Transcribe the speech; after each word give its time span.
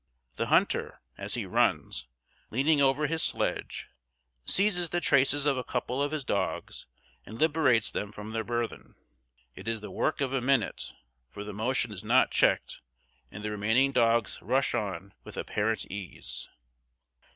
The 0.35 0.47
hunter, 0.47 0.99
as 1.15 1.35
he 1.35 1.45
runs, 1.45 2.07
leaning 2.49 2.81
over 2.81 3.05
his 3.05 3.21
sledge, 3.21 3.91
seizes 4.47 4.89
the 4.89 4.99
traces 4.99 5.45
of 5.45 5.57
a 5.57 5.63
couple 5.63 6.01
of 6.01 6.11
his 6.11 6.25
dogs 6.25 6.87
and 7.23 7.37
liberates 7.37 7.91
them 7.91 8.11
from 8.11 8.31
their 8.31 8.43
burthen. 8.43 8.95
It 9.53 9.67
is 9.67 9.79
the 9.79 9.91
work 9.91 10.19
of 10.19 10.33
a 10.33 10.41
minute, 10.41 10.91
for 11.29 11.43
the 11.43 11.53
motion 11.53 11.93
is 11.93 12.03
not 12.03 12.31
checked, 12.31 12.81
and 13.31 13.45
the 13.45 13.51
remaining 13.51 13.91
dogs 13.91 14.39
rush 14.41 14.73
on 14.73 15.13
with 15.23 15.37
apparent 15.37 15.85
ease. 15.85 16.49